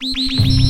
[0.00, 0.67] Música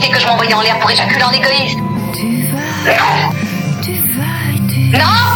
[0.00, 1.78] que je m'envoie en l'air pour éjaculer en égoïste.
[2.14, 2.58] Tu vas,
[3.82, 4.24] tu vas,
[4.68, 4.98] tu vas.
[4.98, 5.31] Non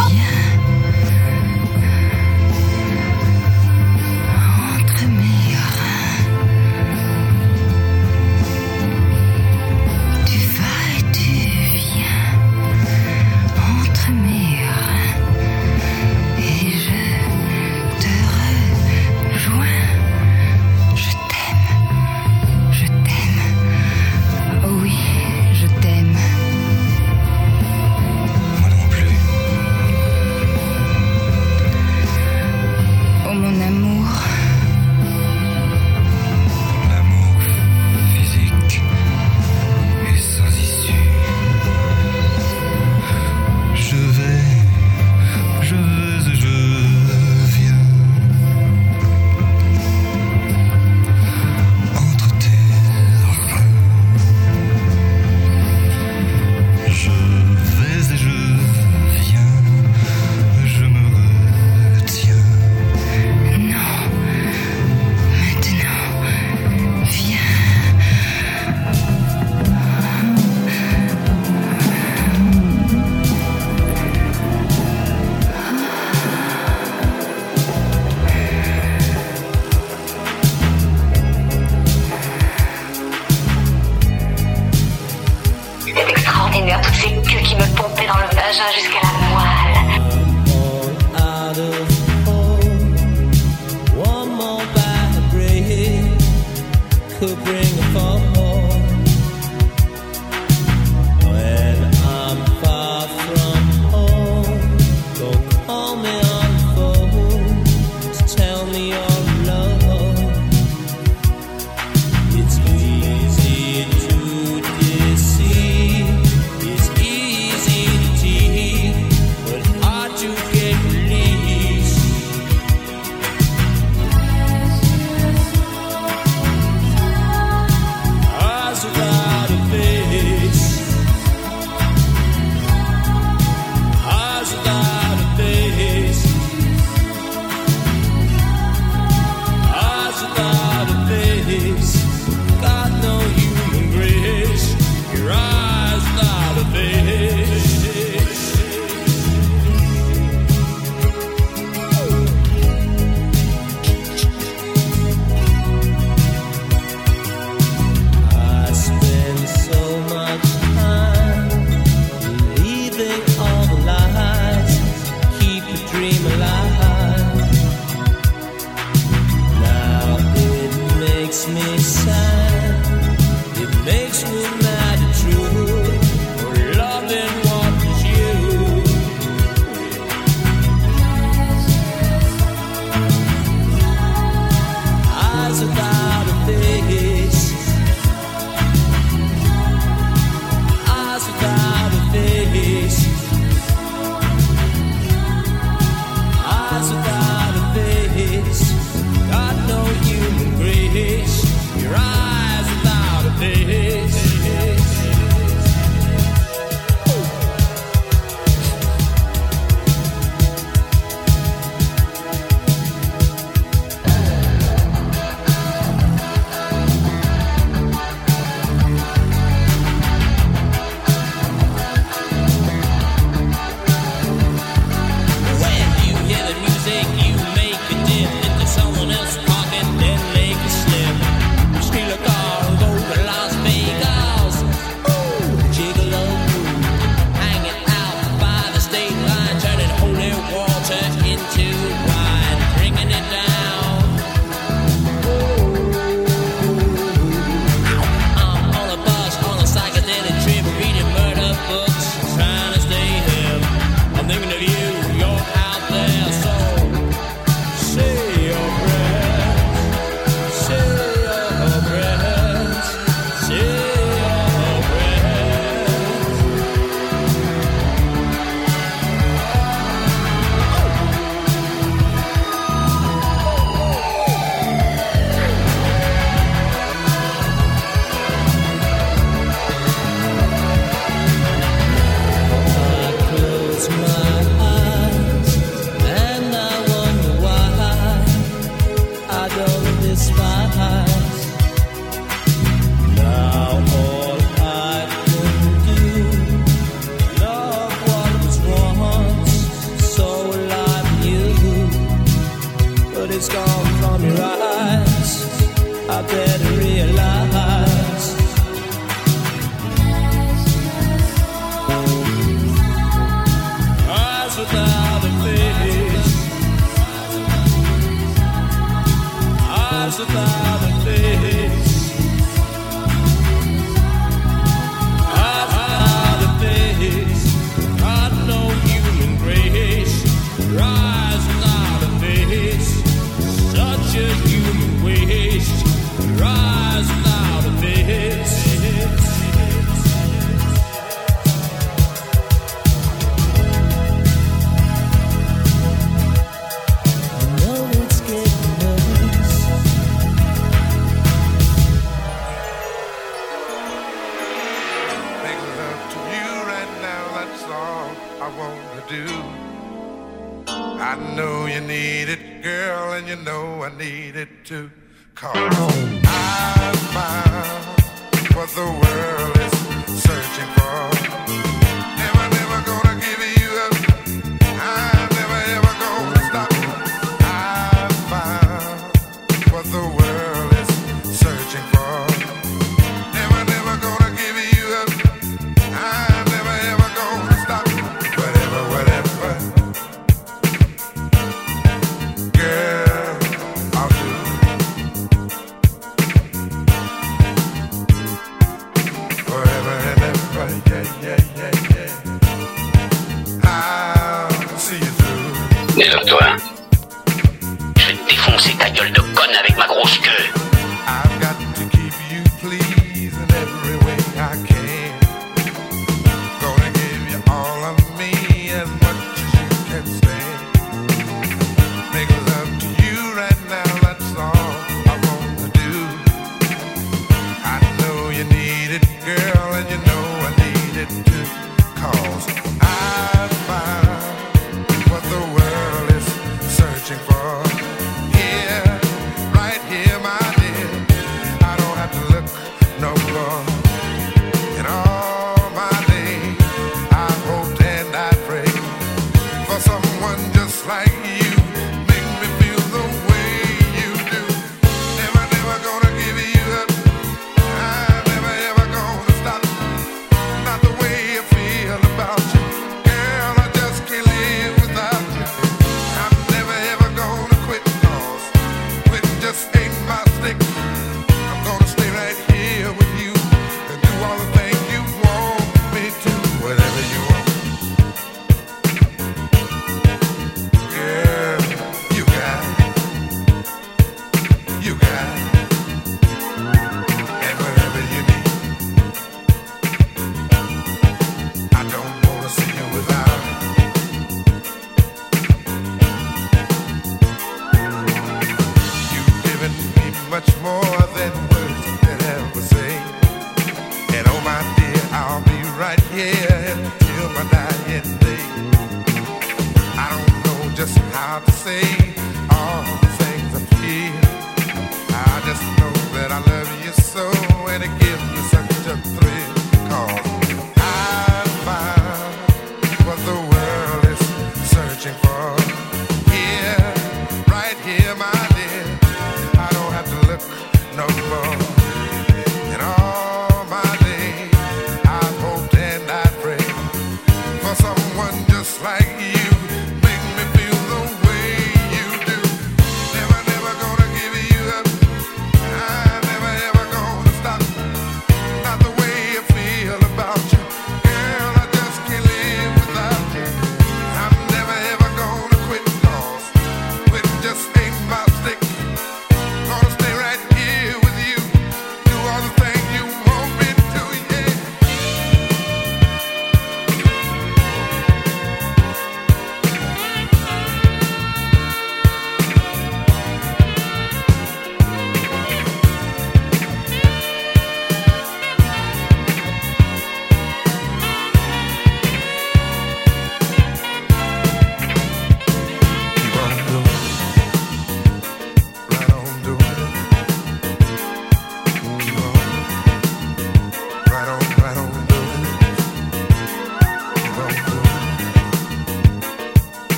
[364.36, 364.90] It to
[365.34, 365.85] come.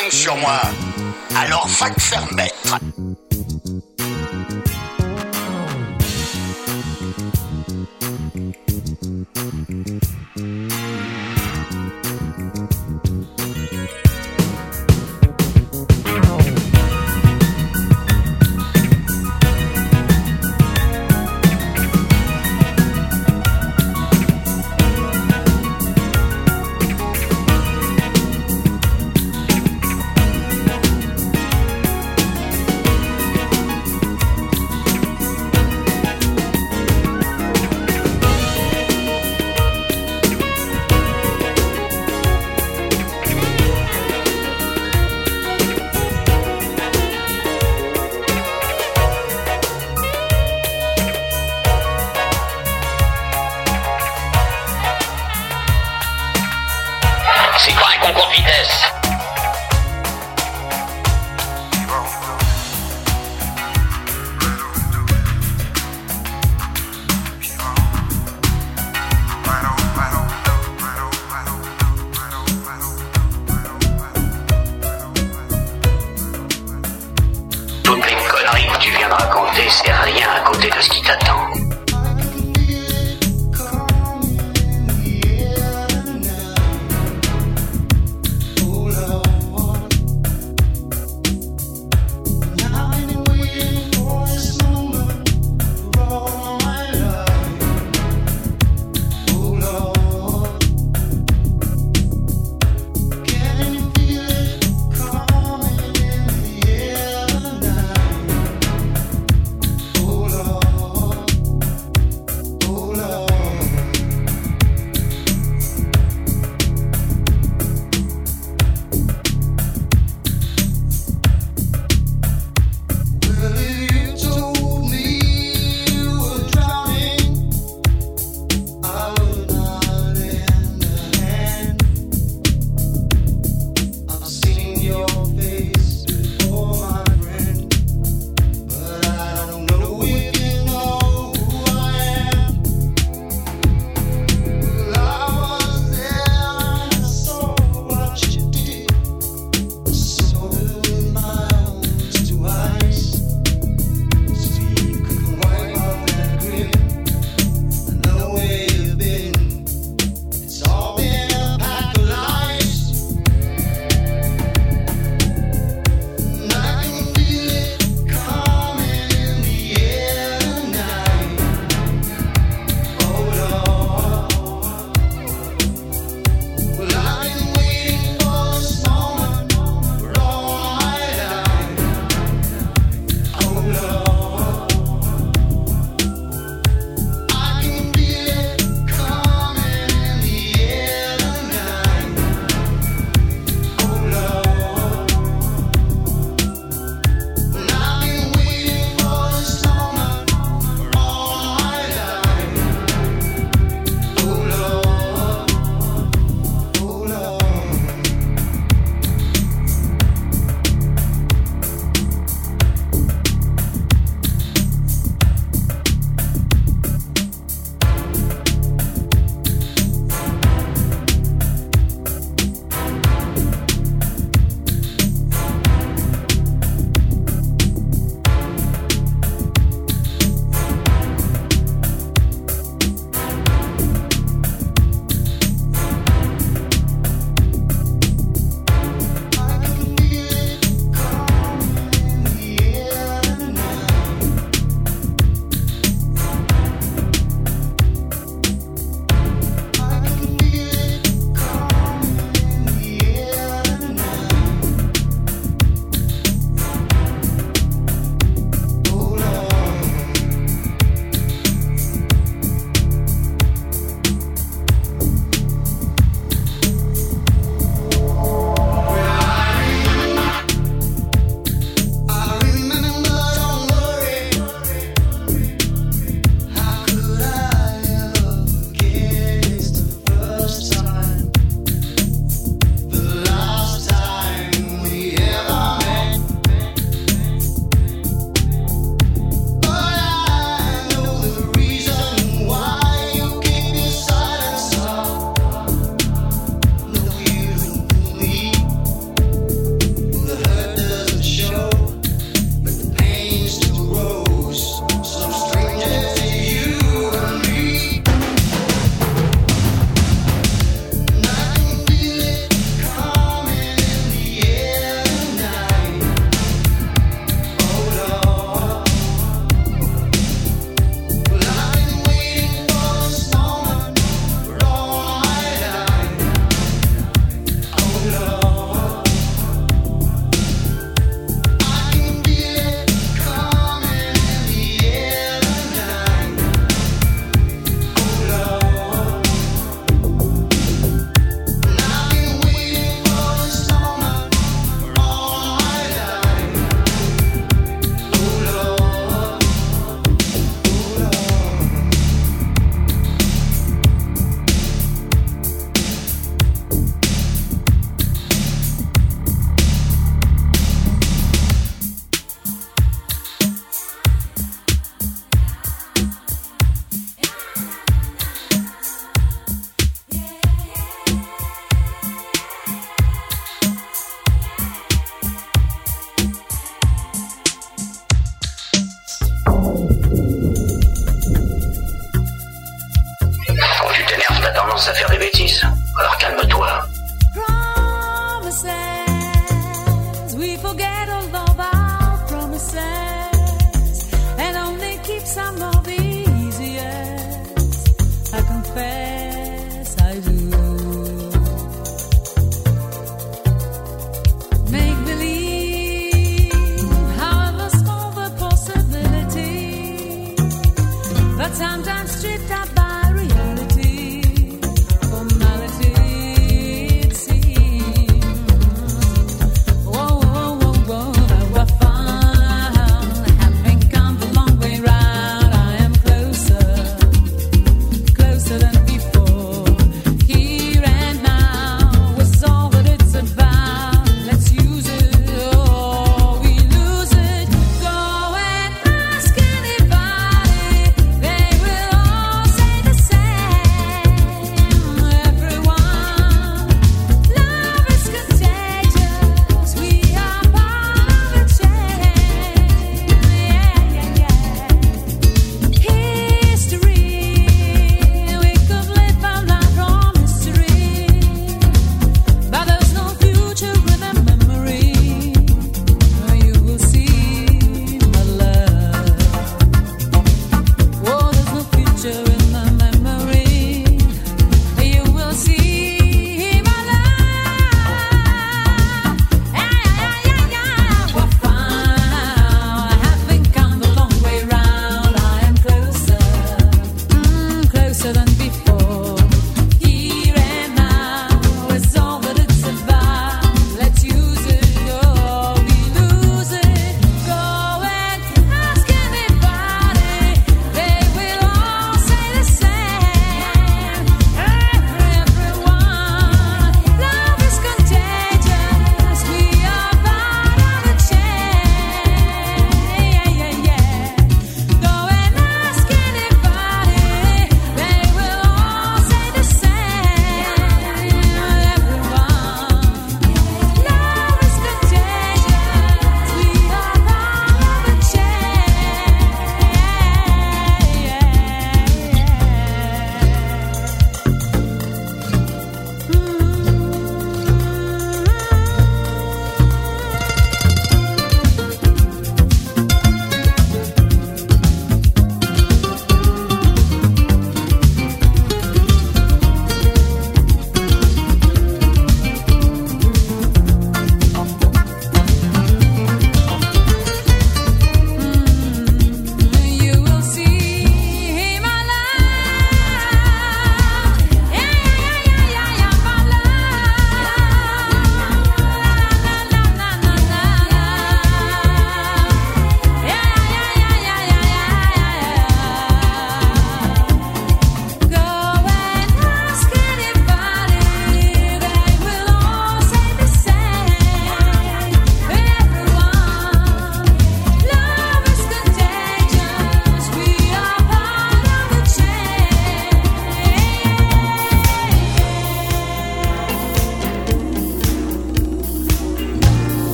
[0.00, 0.60] Fang sur moi.
[1.36, 2.78] Alors, va te faire mettre.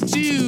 [0.00, 0.47] do.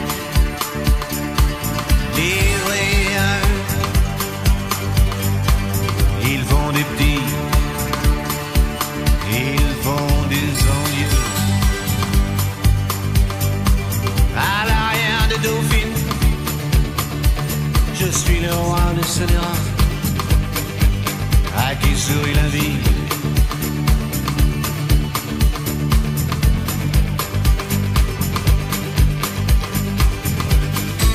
[22.11, 22.77] sourit la vie.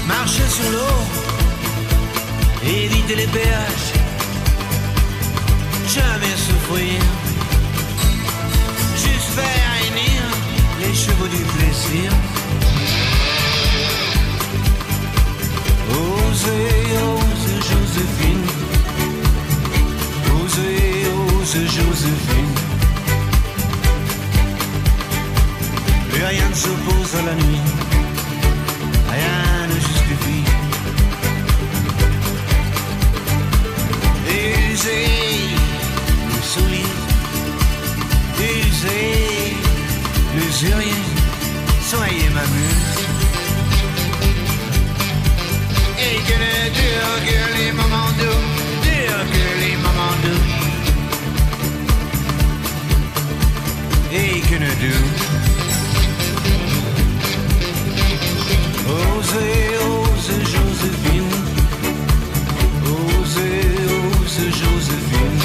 [0.08, 0.98] marcher sur l'eau,
[2.64, 3.90] éviter les péages,
[5.96, 7.00] jamais souffrir,
[9.04, 10.22] juste faire réunir
[10.82, 12.10] les chevaux du plaisir.
[15.90, 18.45] Osez, ose Joséphine,
[21.46, 22.54] ose Joséphine.
[26.10, 27.60] Plus rien ne s'oppose à la nuit
[29.12, 30.44] rien ne justifie.
[34.28, 35.08] Usez
[36.32, 36.92] le soulier,
[38.40, 39.56] usez
[40.34, 41.02] l'usurier,
[41.90, 42.98] soyez ma muse.
[46.06, 48.42] Et que ne durent que les moments doux,
[48.82, 50.65] durent que les moments doux.
[54.16, 55.12] Que ne durent
[58.88, 61.34] Osez, osez Joséphine.
[62.86, 63.76] Osez,
[64.22, 65.40] osez Joséphine.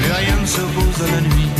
[0.00, 1.50] Mais rien ne s'oppose à la nuit.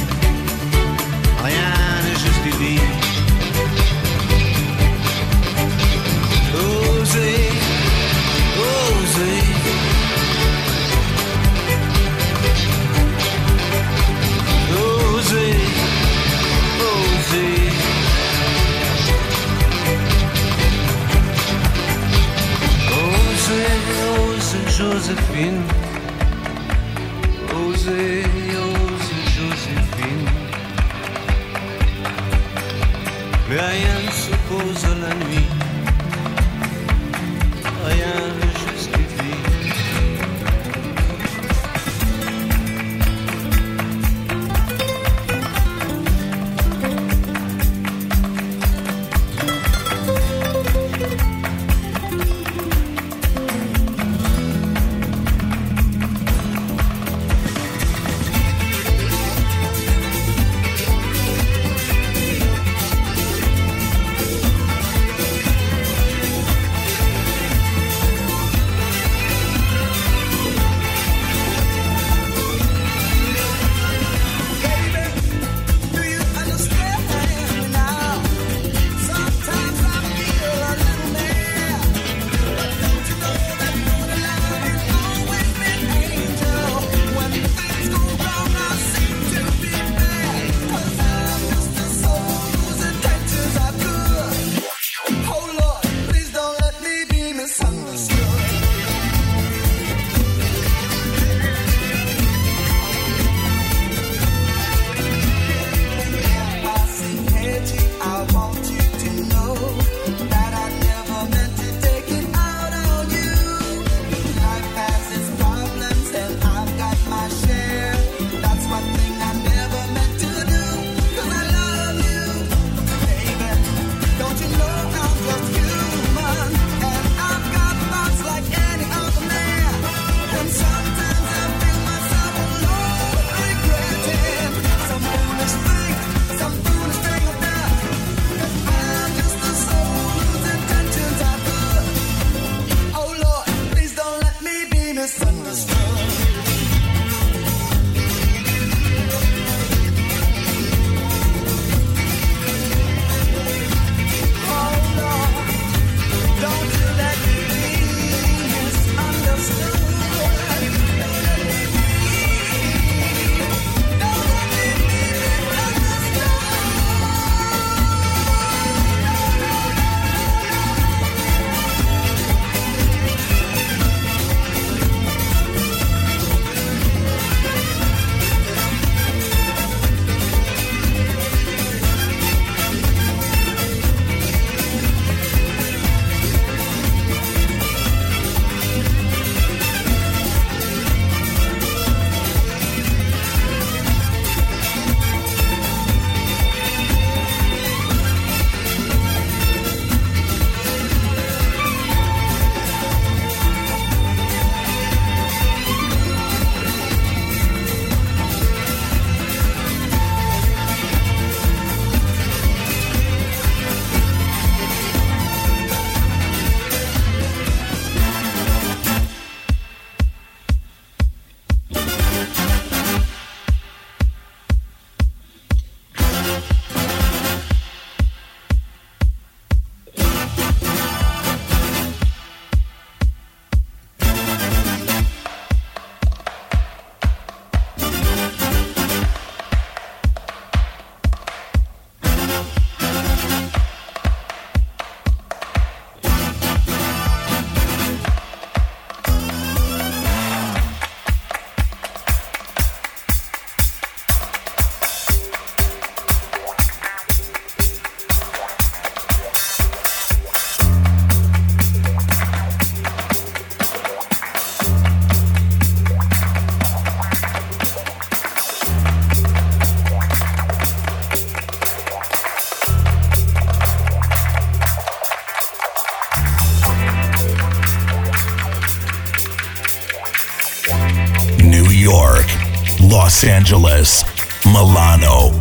[283.43, 284.05] Angeles,
[284.47, 285.33] Milano,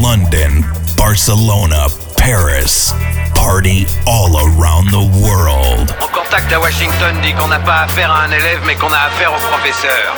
[0.00, 0.64] London,
[0.96, 2.94] Barcelona, Paris.
[3.34, 5.94] Party all around the world.
[6.00, 8.96] En contact à Washington dit qu'on n'a pas affaire à un élève mais qu'on a
[8.96, 10.16] affaire au professeur.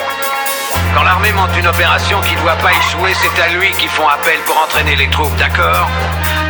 [0.95, 4.07] Quand l'armée monte une opération qui ne doit pas échouer, c'est à lui qu'ils font
[4.07, 5.90] appel pour entraîner les troupes, d'accord?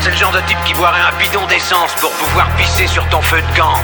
[0.00, 3.22] C'est le genre de type qui boirait un bidon d'essence pour pouvoir pisser sur ton
[3.22, 3.78] feu de camp.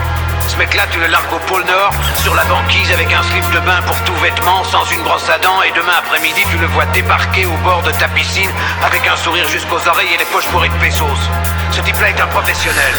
[0.48, 3.60] Ce mec-là, tu le largues au pôle Nord, sur la banquise avec un slip de
[3.60, 6.86] bain pour tout vêtement, sans une brosse à dents, et demain après-midi, tu le vois
[6.86, 8.50] débarquer au bord de ta piscine
[8.84, 11.04] avec un sourire jusqu'aux oreilles et les poches bourrées de pesos.
[11.70, 12.94] Ce type-là est un professionnel.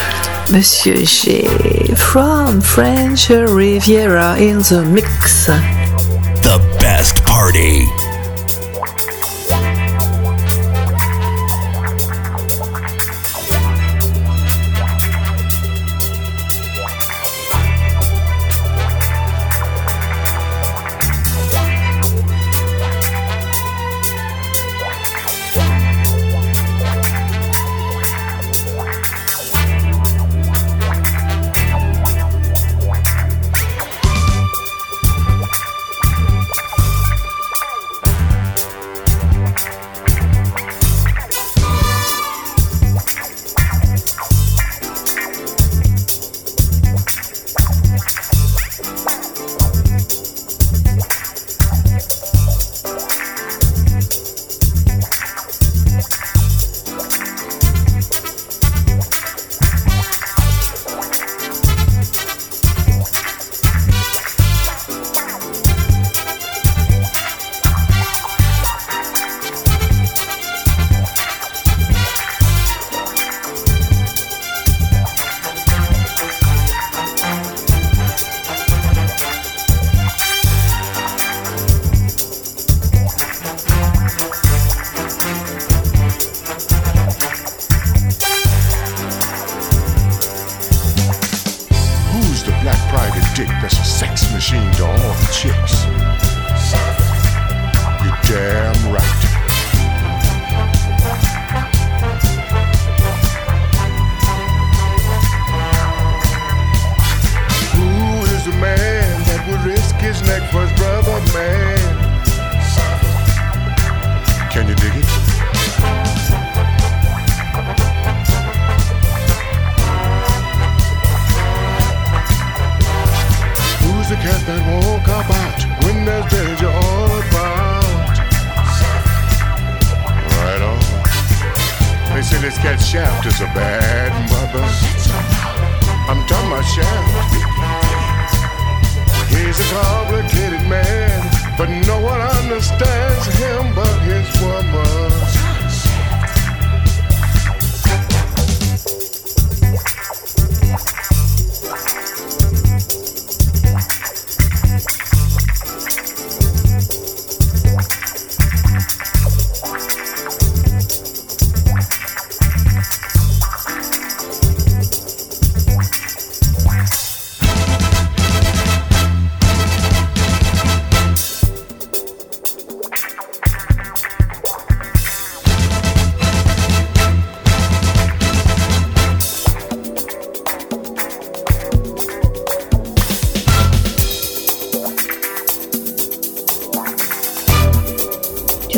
[0.50, 1.48] Monsieur G.
[1.96, 5.50] From French Riviera in the mix.
[6.42, 7.88] The best party.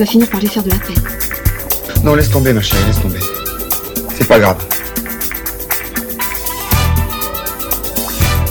[0.01, 1.03] Vas finir par lui faire de la peine.
[2.03, 3.19] Non, laisse tomber, ma chérie, laisse tomber.
[4.17, 4.57] C'est pas grave.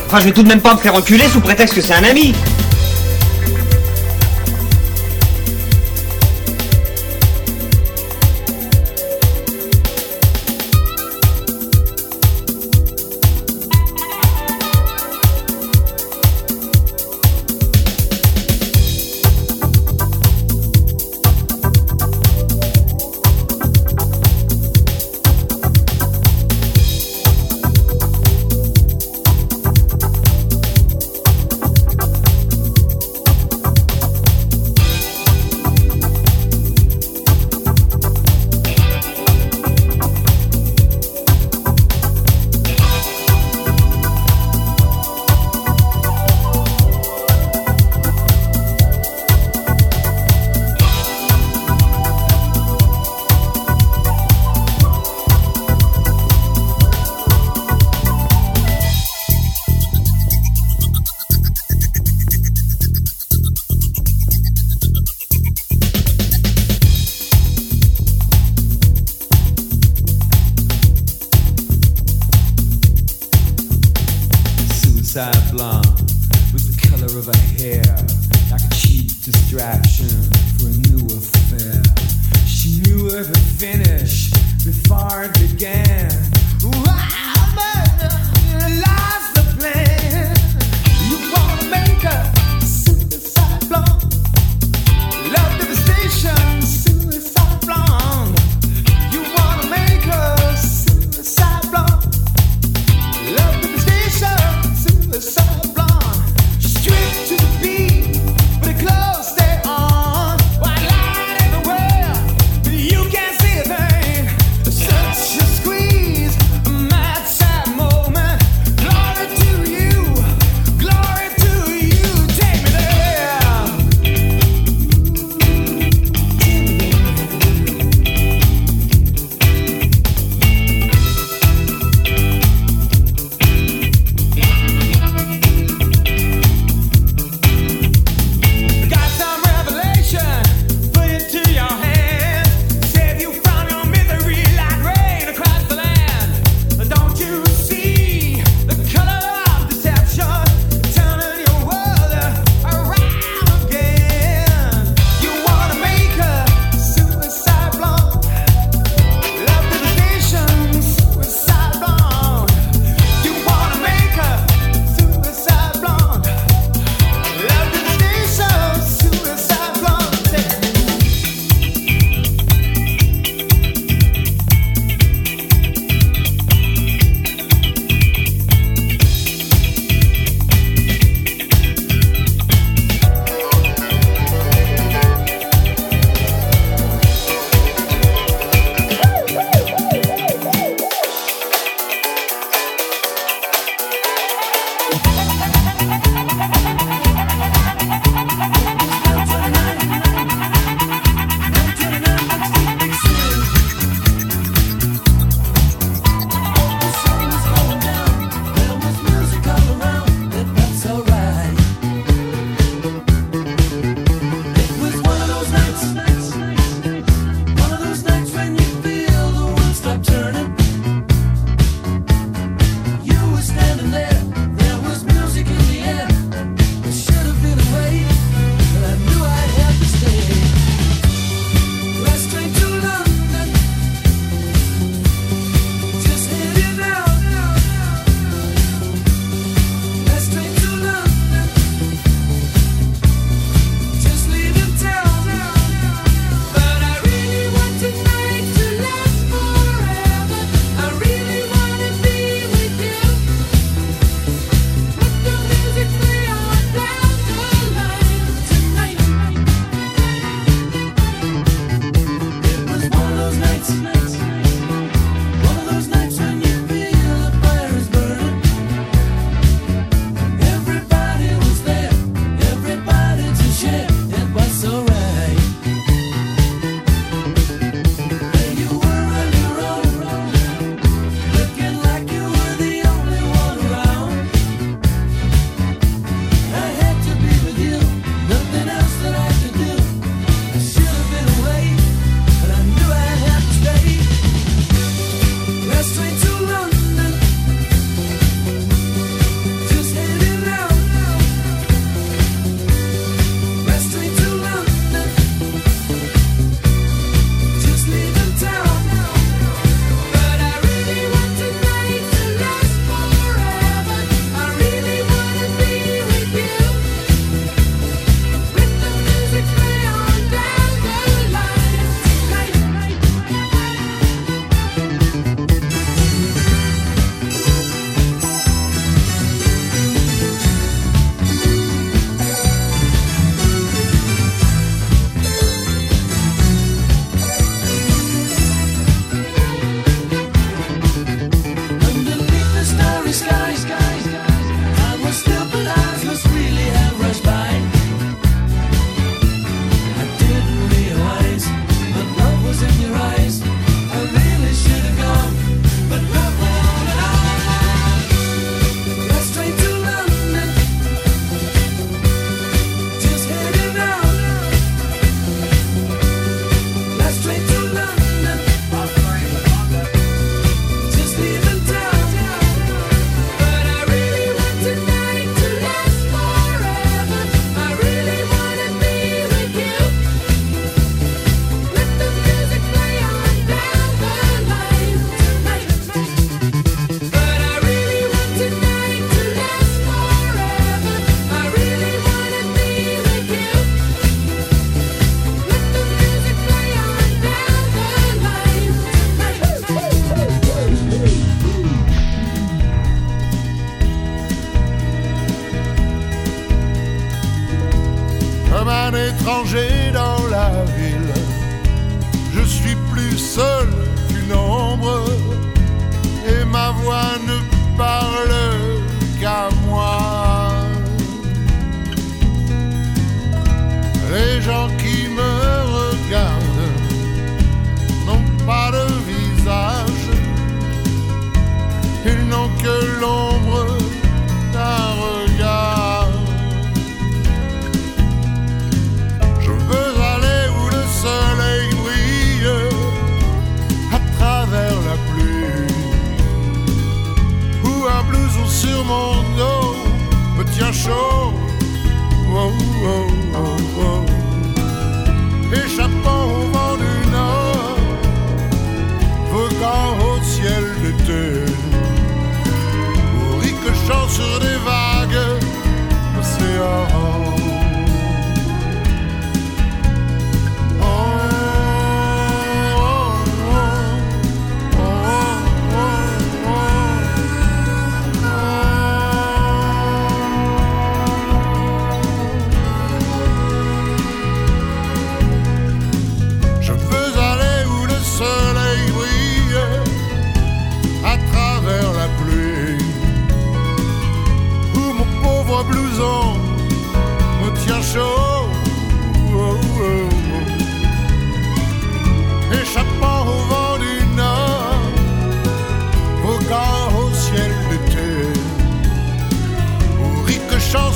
[0.07, 2.05] Enfin, je vais tout de même pas me faire enculer sous prétexte que c'est un
[2.05, 2.34] ami.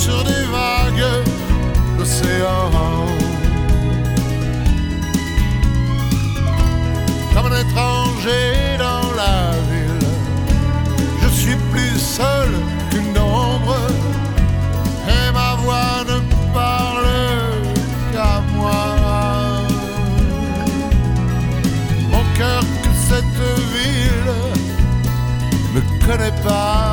[0.04, 1.08] sur des vagues
[1.96, 2.70] d'océan.
[7.32, 8.46] Comme un étranger
[8.86, 9.36] dans la
[9.70, 10.08] ville,
[11.22, 12.50] je suis plus seul
[12.90, 13.80] qu'une ombre,
[15.16, 16.18] et ma voix ne
[16.60, 17.10] parle
[18.12, 18.84] qu'à moi.
[22.12, 23.40] Mon cœur que cette
[23.74, 24.34] ville
[25.74, 26.83] ne connaît pas.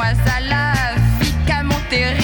[0.00, 0.72] moi à la
[1.20, 2.19] vie qu'à Monterrey.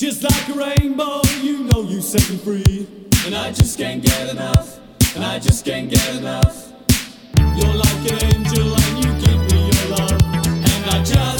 [0.00, 2.88] Just like a rainbow, you know you set me free.
[3.26, 4.80] And I just can't get enough.
[5.14, 6.72] And I just can't get enough.
[7.36, 10.22] You're like an angel and you give me your love.
[10.46, 11.39] And I just